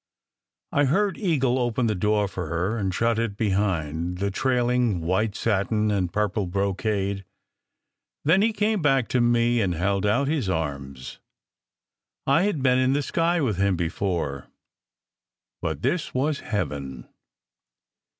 [0.71, 5.35] I heard Eagle open the door for her, and shut it behind the trailing white
[5.35, 7.23] satin and purple brocade.
[8.25, 11.19] Then he came back to me and held out his arms.
[12.25, 14.47] I had been in the sky with him before,
[15.61, 17.07] but this was heaven.